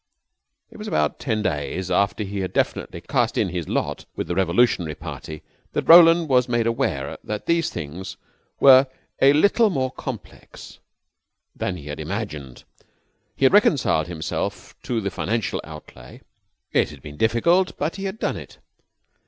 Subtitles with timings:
[0.71, 4.33] It was about ten days after he had definitely cast in his lot with the
[4.33, 5.43] revolutionary party
[5.73, 8.17] that Roland was made aware that these things
[8.59, 8.87] were
[9.21, 10.79] a little more complex
[11.55, 12.63] than he had imagined.
[13.35, 16.21] He had reconciled himself to the financial outlay.
[16.71, 18.57] It had been difficult, but he had done it.